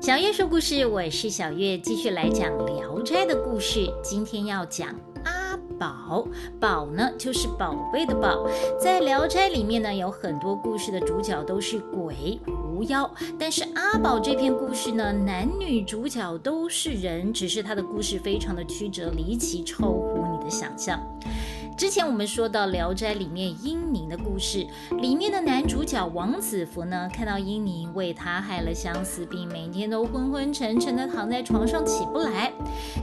[0.00, 3.90] 小月说故事，我是小月，继续来讲《聊斋》的故事。
[4.02, 4.88] 今天要讲
[5.24, 6.26] 阿宝，
[6.60, 8.46] 宝呢就是宝贝的宝。
[8.78, 21.00] 在《聊斋》里面呢，有很多故事的主角都是鬼狐妖，但是阿宝这篇故事呢，男女主角都是人，只是他的故事非常的曲折离奇，超乎你的想象。
[21.76, 24.64] 之前我们说到《聊斋》里面英宁的故事，
[25.00, 32.52] 里面的男主角王子服呢，看到英宁为他害了相思病，每天都昏昏沉沉的躺在床上起不来。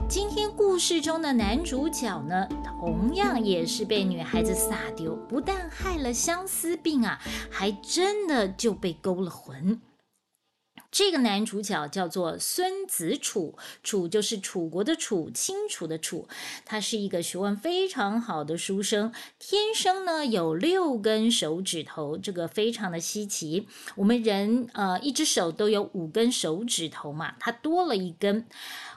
[0.08, 2.48] 今天故事中的男主角呢，
[2.80, 9.78] 同样也是被女孩子撒丢，不但害了相思病啊，还真的就被勾了魂。
[10.92, 16.28] 这个男主角叫做孙子楚，楚就是楚国的楚，清楚的楚。
[16.66, 23.66] 他是一个学问非常好的书生，天生呢有六根手指头，这个非常的稀奇。
[23.96, 28.46] 我们人呃一只手都有五根手指头嘛，他多了一根。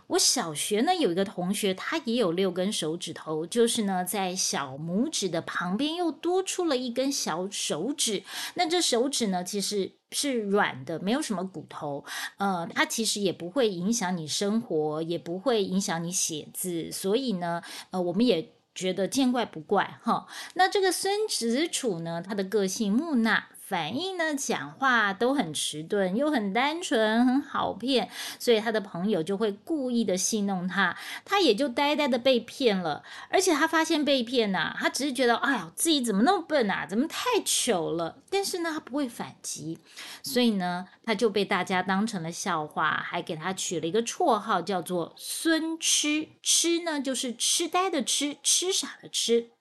[0.07, 8.21] 我小学呢有一个同学，他也有六根手指头，就是呢在小拇指的旁边又多出了一根小手指。
[8.55, 12.05] 那这手指呢其实是软的，没有什么骨头，
[12.37, 20.27] 呃，它其实也不会影响你生活，也不会影响你写字，所以呢，呃，我们也觉得见怪不怪哈。
[20.53, 23.45] 那这个孙子楚呢，他的个性木讷。
[23.67, 28.07] 反应呢，讲话都很迟钝，又很单纯，很好骗，
[28.37, 33.01] 所以他的朋友就会故意的戏弄他，他也就呆呆的被骗了。
[33.31, 38.17] 而且他发现被骗呐，他只是觉得，哎呀，自己怎么那么笨啊，怎么太糗了？
[38.29, 39.79] 但是呢，他不会反击，
[40.21, 46.29] 所以呢，他就被大家当成了笑话，还给他取了一个绰号，叫做孙痴。
[46.43, 49.54] 痴呢，就是痴呆的痴，痴傻的痴。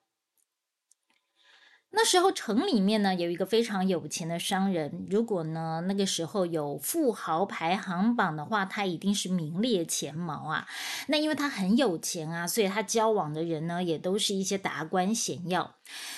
[1.96, 10.66] 那时候城里面呢有一个非常有钱的商人，如果呢那个时候有富豪排行榜的话，他一定是名列前茅啊。
[11.06, 15.76] 那因为他很有钱啊，所以他交往的人呢也都是一些达官显要。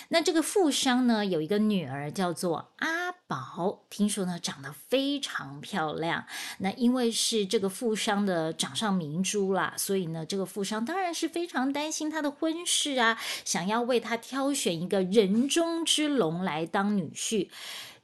[0.09, 6.27] 那这个富商呢有一个女儿叫做阿宝，听说呢长得非常漂亮。
[6.59, 15.85] 那因为是这个富商的掌上明珠啦，所以呢这个富商当然是非常担心他的婚事啊，想要为他挑选一个人中。
[15.85, 17.49] 之龙来当女婿，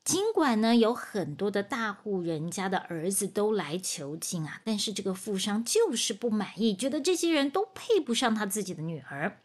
[0.05, 9.41] 尽管呢有很多的大户人家的儿子都来求亲啊，但是这个富商就是不满意，觉得这些人都配不上他自己的女儿。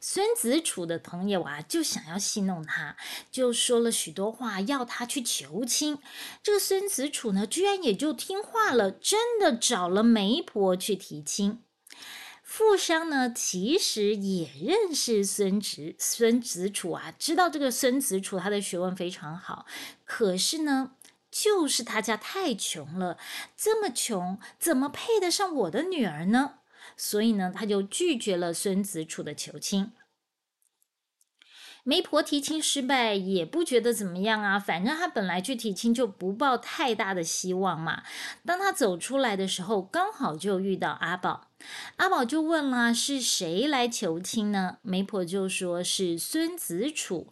[0.00, 2.96] 孙子楚的朋友啊，就想要戏弄他，
[3.30, 5.98] 就说了许多话，要他去求亲。
[6.42, 11.60] 这个孙子楚呢，居然也就听话了，真的找了媒婆去提亲。
[12.42, 19.64] 富商呢，其实也认识孙子孙子楚啊，知道这个孙子楚他的学问非常好，
[20.04, 20.92] 可是呢，
[21.30, 23.18] 就是他家太穷了，
[23.56, 26.56] 这么穷，怎么配得上我的女儿呢？
[26.96, 29.92] 所以呢，他就拒绝了孙子楚的求亲。
[31.86, 38.02] 媒婆提亲失败也不觉得怎么样啊，反正他本来去提亲就不抱太大的希望嘛。
[38.46, 41.50] 当他走出来的时候，刚好就遇到阿宝，
[41.96, 47.30] 阿宝就问了：“是谁来求亲呢？”媒婆就说是孙子楚。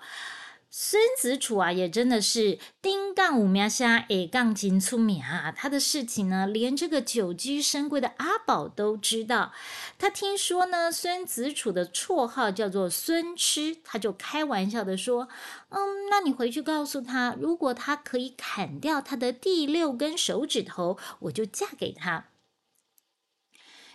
[0.75, 5.53] 孙子楚啊，也真的是丁杠五苗虾，矮杠金出名啊！
[5.55, 9.53] 他的事情呢，连这个久居深闺的阿宝都知道。
[9.99, 15.29] 他听说呢，孙子楚的绰号叫做孙痴，他就开玩笑的说
[15.69, 22.29] ：“嗯，那你回去告诉他，如果他可以砍掉他的第六根手指头，我就嫁给他。”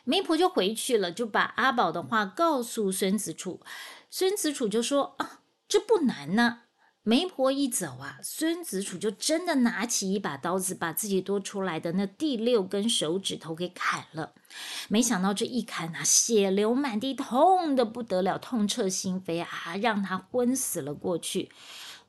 [0.05, 3.61] 媒婆就回去了，就把阿宝的话告诉孙子楚。
[4.11, 6.59] 孙子楚就说：“啊，这不难呢。”
[7.07, 14.33] 媒婆一走啊，孙子楚就真的拿起一把刀子，把自己多出来的那第六根手指头给砍了。
[14.89, 21.49] 没想到这一砍啊，血流满地，痛的不得了，痛彻心扉啊，让他昏死了过去。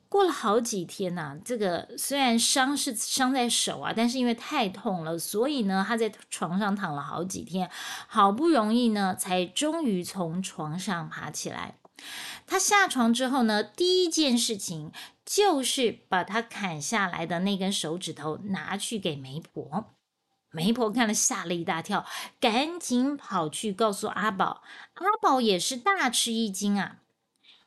[0.09, 7.71] 过了好几天呐，这个虽然伤是伤在手啊，但是因为太痛了，所以呢，他在床上躺了好几天，
[8.05, 11.75] 好不容易呢，才终于从床上爬起来。
[12.47, 14.91] 他下床之后呢，第一件事情
[15.25, 19.93] 就是把他砍下来的那根手指头拿去给媒婆。
[20.51, 22.07] 媒婆看了吓了一大跳，
[22.39, 24.63] 赶紧跑去告诉阿宝。
[24.95, 27.01] 阿宝也是大吃一惊啊。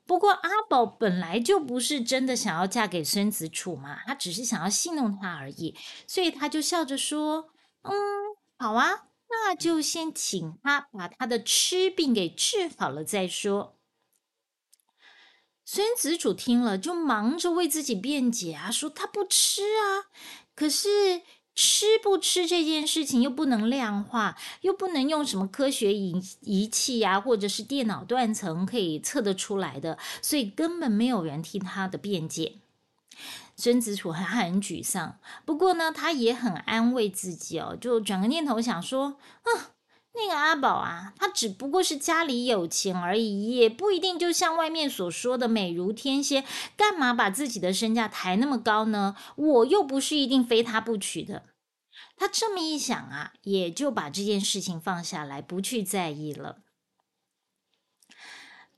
[0.05, 5.77] 不过阿宝本来就不是真的想要嫁给孙子楚嘛，他只是想要戏弄他而已，
[6.09, 7.51] 所以他就笑着说
[7.83, 7.93] ：“嗯，
[8.59, 13.79] 好啊，那就先请他把他的痴病给治好了再说。”
[15.75, 20.13] 孙子楚听了，就忙着为自己辩解啊，说他不吃啊。
[20.55, 21.23] 可是
[21.55, 32.57] 吃不吃这件事情又不能量化，又不能用什么科学仪仪器呀，或者是电脑断层可以测得出来的，所以根本没有人听他的辩解。
[33.57, 39.72] 孙子楚还很沮丧，不过呢，他也很安慰自己哦，就转个念头想说，啊，
[40.15, 46.45] 那个阿宝啊，他只不过是家里有钱而已，也不一定就像外面所说的美如天仙，
[46.77, 49.17] 干嘛把自己的身价抬那么高呢？
[49.37, 51.45] 我又不是一定非他不娶的。
[52.17, 56.62] 他这么一想啊，也就把这件事情放下来，不去在意了。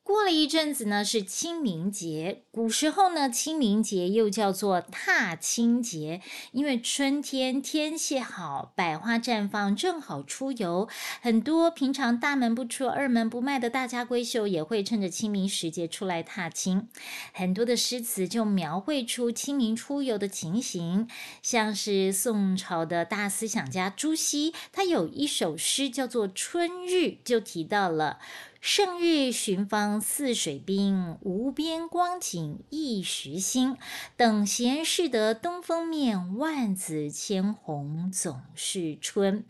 [0.04, 2.42] 过了一阵子呢，是清明节。
[2.50, 6.20] 古时候呢，清明节又叫做踏青节，
[6.52, 10.86] 因为春天天气好，百花绽放，正好出游。
[11.22, 16.86] 很多平常大门不出、二门不迈的大家闺秀，也会趁着清明时节出来踏青。
[17.32, 21.08] 很多的诗词就描绘出清明出游的情形，
[21.40, 28.18] 像是宋朝的大思想家朱熹，他有一首诗叫做《春日》，就提到了。
[28.66, 33.76] 胜日寻芳泗水滨，无边光景一时新。
[34.16, 39.44] 等闲识得东风面，万紫千红总是春。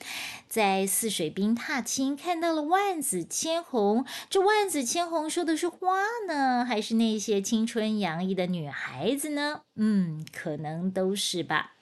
[0.49, 4.05] 在泗水滨踏青，看到了万紫千红。
[4.29, 9.61] 这万紫千红说的是花呢，还是那些青春洋溢的女孩子呢？
[9.77, 11.75] 嗯，可能都是吧。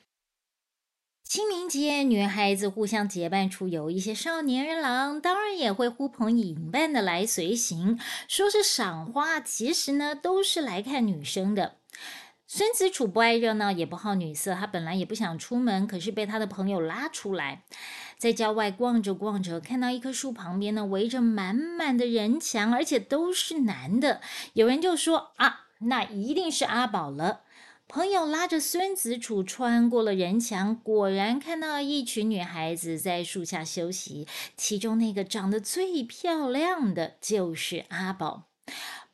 [1.32, 7.98] 清明节，女孩子互相结伴出游，一些少年人郎当然也会呼朋引伴的来随行。
[8.28, 11.76] 说是赏花，其实呢都是来看女生的。
[12.46, 17.62] 孙子楚不爱热闹，也不好女色，他本来也不想出门，可是被他的朋友拉出来，
[18.18, 24.20] 在郊外逛着逛着，看到一棵树旁边呢围着满满的人墙，而且都是男的。
[24.52, 27.40] 有人就说啊，那一定是阿宝了。
[27.94, 34.26] 朋友拉着孙子楚穿过了人墙，果然看到一群女孩子在树下休息。
[34.56, 38.44] 其中那个长得最漂亮的就是阿宝。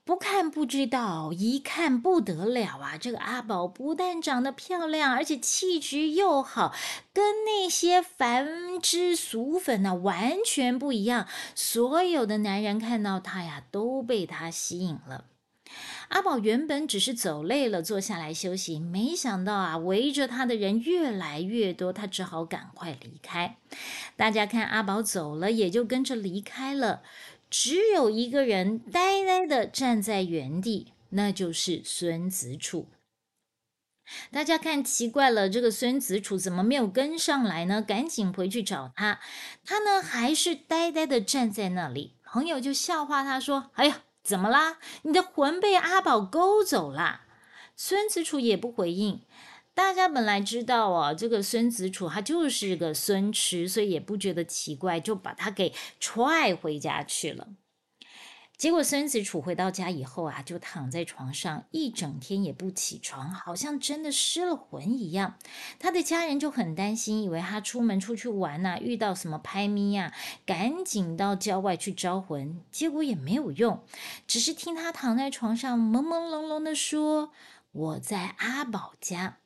[0.05, 2.97] 不看不知道，一看不得了啊！
[2.97, 6.73] 这个阿宝不但长得漂亮，而且气质又好，
[7.13, 11.27] 跟那些凡之俗粉呢完全不一样。
[11.57, 15.25] 所有的男人看到她呀，都被她吸引了。
[16.09, 23.59] 阿宝原本只是走累了，坐下来休息，没想到啊，围着他的人越来越多，他只好赶快离开。
[24.17, 27.03] 大家看阿宝走了，也就跟着离开了。
[27.51, 32.89] 只有一个人呆呆的站在原地，那就是孙子楚。
[34.31, 37.83] 大家看奇怪了，这个孙子楚怎么没有跟上来呢？
[37.83, 39.21] 赶紧回去找他，
[39.65, 42.15] 他呢还是呆呆的站在那里。
[42.25, 44.77] 朋友就笑话他说：“哎呀。”怎么啦？
[45.05, 47.23] 你的魂被阿宝勾走啦？
[47.75, 49.23] 孙子楚也不回应。
[49.73, 57.49] 大家本来知道哦，这个孙子楚他就是个孙痴，所以也不觉得奇怪，就把他给踹回家去了。
[58.59, 65.37] 结果孙子楚回到家以后啊，就躺在床上一整天也不起床，好像真的失了魂一样。
[65.79, 70.13] 他的家人就很担心，以为他出门出去玩呐，遇到什么拍咪呀，
[70.45, 72.61] 赶紧到郊外去招魂。
[72.73, 73.85] 结果也没有用，
[74.27, 77.31] 只是听他躺在床上朦朦胧胧的说
[77.71, 79.39] ：“我在阿宝家。”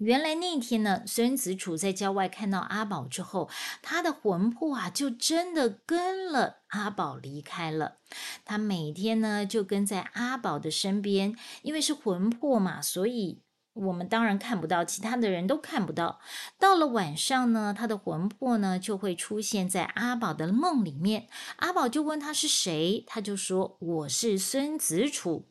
[0.00, 3.50] 原来那天呢，孙子楚在郊外看到阿宝之后，
[3.82, 7.98] 他的魂魄啊，就真的跟了阿宝离开了。
[8.46, 13.42] 他每天呢，就跟在阿宝的身边，因为是魂魄嘛，所以
[13.74, 16.18] 我们当然看不到，其他的人都看不到。
[16.58, 21.28] 到了晚上呢，他的魂魄呢，就会出现在阿宝的梦里面。
[21.56, 25.46] 阿宝就问他是谁，他就说我是孙子楚。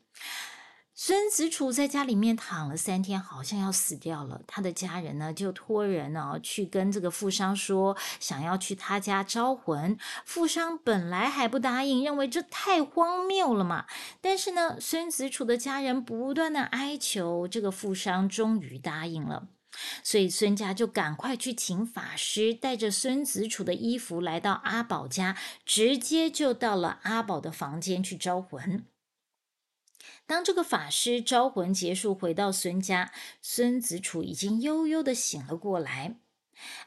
[1.02, 4.42] 孙子楚在家里面躺了三天，好像要死掉了。
[4.46, 9.98] 他的家人呢，就托人哦去跟这个富商说，想要去他家招魂。
[10.26, 13.86] 富商本来还不答应，认为这太荒谬了嘛。
[14.20, 19.48] 但是呢，孙子楚的家人不断的哀求，这个富商终于答应了。
[20.04, 28.84] 所以孙家就赶快去请法师，带着孙子楚的衣服来到阿宝家，直接就到了阿宝的房间去招魂。
[30.26, 36.18] 当这个法师招魂结束，回到孙家，孙子楚已经悠悠的醒了过来。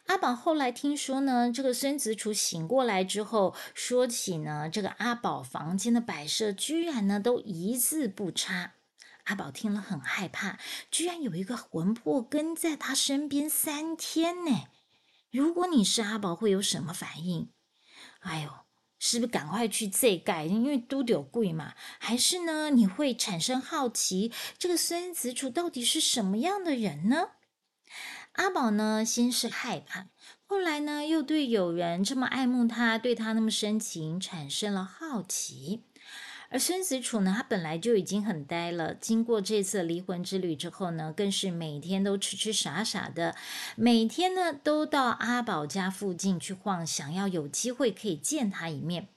[0.06, 8.74] 阿宝后来听说呢，这个孙子楚醒过来之后，说起呢，这个阿宝房间的摆设居然呢都一字不差。
[9.24, 10.58] 阿宝听了很害怕，
[10.90, 14.64] 居然有一个魂魄跟在他身边三天呢。
[15.30, 17.48] 如果你是阿宝，会有什么反应？
[18.20, 18.50] 哎呦！
[19.04, 20.44] 是不是赶快去遮盖？
[20.44, 21.74] 因为都有贵嘛？
[21.98, 22.70] 还是呢？
[22.70, 27.30] 你会产生好奇，这个孙子楚到底是什么样的人呢？
[28.34, 30.06] 阿宝呢，先是害怕，
[30.46, 35.82] 后来呢，又对有人这么爱慕他，对他那么深情，产生了好奇。
[36.52, 38.92] 而孙子楚呢，他本来就已经很呆了。
[38.92, 43.34] 经过这次离魂之旅之后呢，更是每天都痴痴傻傻的，
[43.74, 49.08] 每天呢都到阿宝家附近去晃，想要有机会可以见他一面。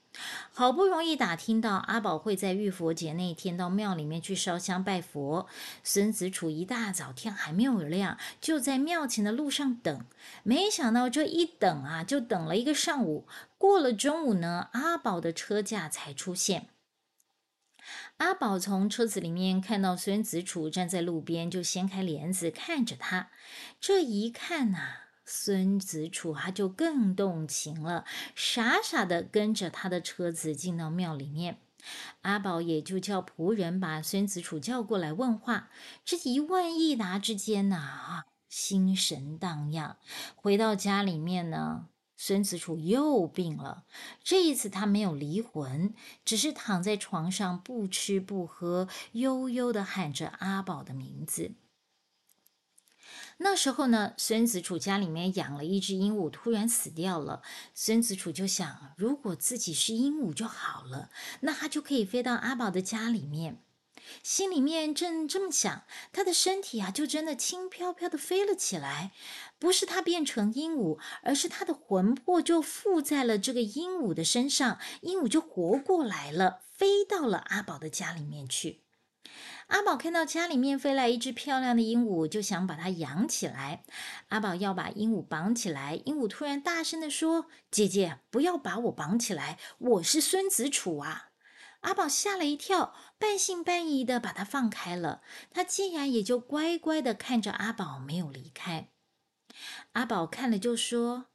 [0.54, 5.46] 好不容易打听到阿宝会在浴佛节那一天到庙里面去烧香拜佛，
[5.84, 10.06] 孙子楚一大早天还没有亮，就在庙前的路上等。
[10.44, 13.28] 没想到这一等啊，就等了一个上午。
[13.58, 16.70] 过了中午呢，阿宝的车架才出现。
[18.18, 23.30] 阿宝从车子里面看到孙子楚站在路边，就掀开帘子看着他。
[23.82, 24.80] 这一看呐，
[25.26, 31.60] 孙子楚他就更动情了，傻傻的跟着他的车子进到庙里面。
[32.22, 35.70] 阿宝也就叫仆人把孙子楚叫过来问话。
[36.06, 39.98] 这一问一答之间呐，心神荡漾。
[40.36, 41.88] 回到家里面呢。
[42.18, 43.84] 孙子楚又病了，
[44.24, 45.94] 这一次他没有离魂，
[46.24, 51.52] 只是躺在床上不吃不喝，悠悠的喊着阿宝的名字。
[53.38, 57.42] 那时候呢，孙子楚家里面养了一只鹦鹉，突然死掉了。
[57.74, 61.10] 孙子楚就想，如果自己是鹦鹉就好了，
[61.42, 63.65] 那他就可以飞到阿宝的家里面。
[64.24, 69.12] 心里面正这么想，他的身体啊，就真的轻飘飘的飞了起来。
[69.58, 78.82] 不是他变成鹦鹉，而是他的魂魄就附在了这个鹦鹉的身上，鹦鹉就活过来了，飞到了阿宝的家里面去。
[79.68, 83.84] 阿宝看到家里面飞来一只漂亮的鹦鹉，就想把它养起来。
[84.28, 91.30] 阿宝要把鹦鹉绑起来，鹦鹉突然大声地说：“姐姐，不要把我绑起来，我是孙子楚啊！”
[91.86, 95.22] 阿宝吓了一跳，半信半疑的把它放开了。
[95.52, 98.90] 他竟然也就乖乖的看着阿宝，没有离开。
[99.92, 101.28] 阿宝看了就说：“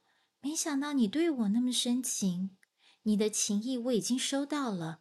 [0.42, 2.56] 没想到你对我那么深情，
[3.04, 4.98] 你的情意我已经收到了。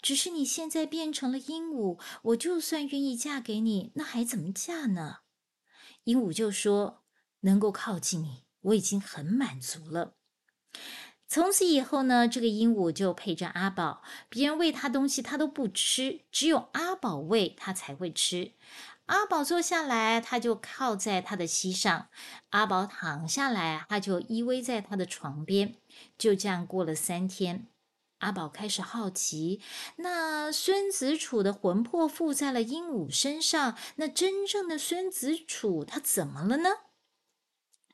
[0.00, 5.18] 只是你现在变成了鹦鹉，我就算愿意嫁给你，那还怎么嫁呢？”
[6.04, 7.02] 鹦鹉就说
[7.40, 10.14] ：“能够靠近你，我已经很满足了。”
[11.32, 18.52] 从此以后呢，这个鹦鹉就陪着阿宝，别人喂它东西它都不吃，只有阿宝喂它才会吃。
[19.06, 22.08] 阿宝坐下来，它就靠在他的膝上；
[22.50, 25.76] 阿宝躺下来，它就依偎在他的床边。
[26.18, 27.66] 就这样过了三天，
[28.18, 29.62] 阿宝开始好奇：
[29.96, 36.68] 那孙子楚的魂魄附在了鹦鹉身上，那真正的孙子楚他怎么了呢？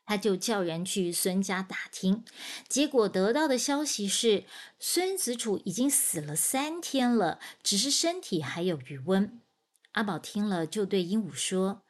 [0.09, 2.25] 他就叫人去孙家打听，
[2.67, 4.45] 结果得到的消息是，
[4.79, 9.43] 孙子楚已经死了三天了，只是身体还有余温。
[9.93, 11.83] 阿宝听了，就对鹦鹉说：“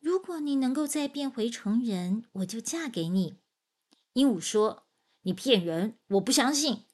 [0.00, 3.36] 如果你能够再变回成人，我就嫁给你。”
[4.14, 4.88] 鹦鹉说
[5.22, 6.86] ：“你骗人，我不相信。”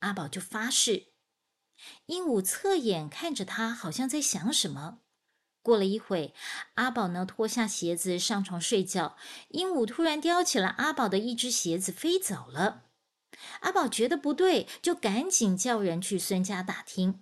[0.00, 1.12] 阿宝就发誓。
[2.06, 4.98] 鹦鹉侧眼看着他，好像在想什么。
[5.66, 6.32] 过了一会，
[6.74, 9.16] 阿宝呢脱下鞋子上床睡觉，
[9.48, 12.84] 鹦鹉突然叼起了阿宝的一只鞋子飞走了。
[13.62, 17.20] 阿宝觉得不对，就赶紧叫人去孙家打听。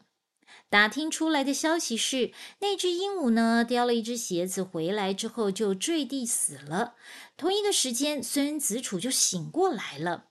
[0.69, 6.97] 打听出来的消息是，那只鹦鹉呢叼了一只鞋子回来之后就坠地死了。
[7.39, 10.27] 同一个时间，孙子楚就醒过来了。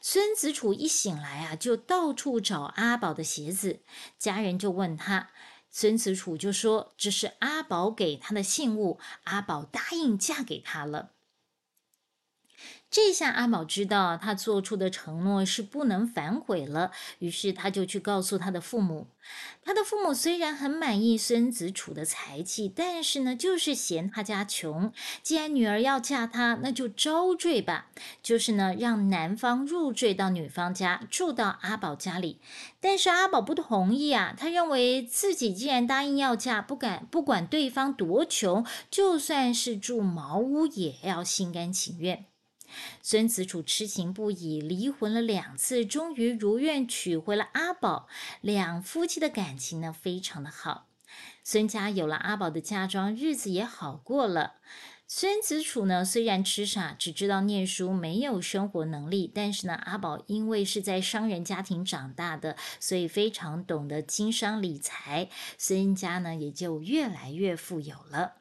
[0.00, 3.80] 孙子楚一醒来啊，就到处找阿宝的鞋子。
[4.18, 5.30] 家人就问他，
[5.78, 11.10] 孙子楚就说这是阿宝给他的信物，阿宝答应嫁给他了。
[12.88, 19.08] 这下阿宝知道他做出的承诺是不能反悔了，于是他就去告诉他的父母。
[19.62, 24.92] 他的父母虽然很满意孙子楚的才气，但是呢，就是嫌他家穷。
[25.20, 27.88] 既然女儿要嫁他，那就招赘吧，
[28.22, 32.40] 就是呢，让男方入赘到女方家，住到阿宝家里。
[32.80, 42.26] 但是阿宝不同意啊，他认为自己既然答应要嫁，不敢不管对方多穷，就算是住茅屋，也要心甘情愿。
[43.02, 48.08] 孙子楚痴情不已，离婚了两次，终于如愿娶回了阿宝。
[48.40, 50.88] 两夫妻的感情呢，非常的好。
[51.42, 54.54] 孙家有了阿宝的嫁妆，日子也好过了。
[55.08, 65.28] 孙子楚呢，虽然痴傻，只知道念书，没有生活能力，但是呢，阿宝因为是在商人家庭长大的，所以非常懂得经商理财。
[65.56, 68.38] 孙家呢，也就越来越富有了。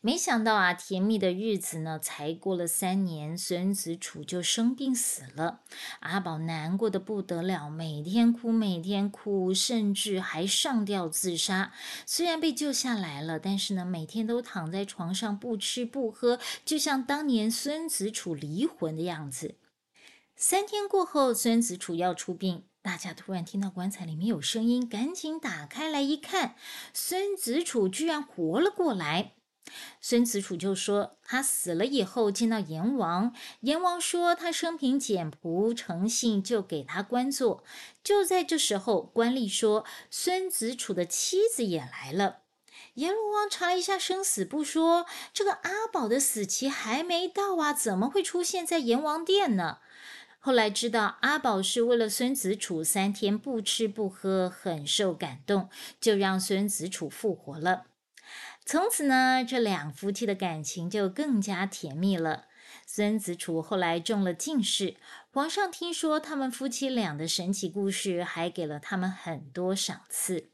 [0.00, 5.60] 没想到啊，甜蜜的日子呢，才过了三年，孙子楚就生病死了。
[6.00, 11.72] 阿宝难过的不得了，每天哭，每天哭，甚至还上吊自杀。
[12.04, 19.56] 虽然被救下来了，但是呢，每天都躺在床上不吃不喝，就像当年孙子楚离魂的样子。
[20.34, 26.56] 三天过后，孙子楚要出殡，大家突然听到棺材里面有声音，赶紧打开来一看，
[26.92, 29.34] 孙子楚居然活了过来。
[30.00, 37.64] 孙子楚就说：“他死了以后见到阎王，阎王说他生平简朴诚信，就给他官做。
[38.02, 42.40] 就在这时候，官吏说孙子楚的妻子也来了。
[42.94, 49.78] 阎罗王查了一下生死簿，说这个阿宝的死期还没到啊，怎么会出现在阎王殿呢？
[50.40, 57.84] 后来知道阿宝是为了孙子楚三天不吃不喝，很受感动，就让孙子楚复活了。”
[58.64, 62.46] 从此呢，这两夫妻的感情就更加甜蜜了。
[62.86, 64.96] 孙子楚后来中了进士，
[65.30, 70.40] 皇上听说他们夫妻俩的神奇故事，还给了他们很多赏赐。《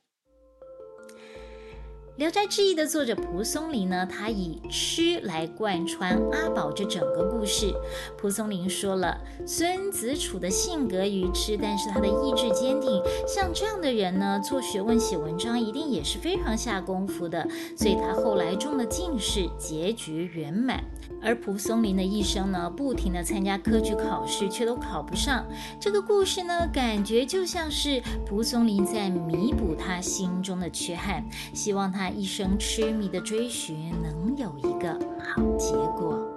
[2.19, 7.73] 聊斋志异》的作者蒲松龄呢，他以吃来贯穿阿宝这整个故事。
[8.17, 13.01] 蒲松龄说了，孙子楚的性格愚痴，但是他的意志坚定。
[13.25, 17.47] 像这样的人呢，做学问、写文章一定也是非常下功夫的。
[17.77, 20.83] 所以他后来中了进士，结局圆满。
[21.23, 25.47] 而蒲松龄的一生呢，不停的参加科举考试，却都考不上。
[25.81, 36.28] 这个故事呢，感觉就像是蒲松龄在弥补他心中的缺憾，希望他一生痴迷的追寻能有一个好结果。